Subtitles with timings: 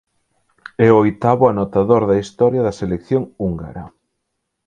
[0.87, 3.83] É o oitavo anotador da historia da selección húngara.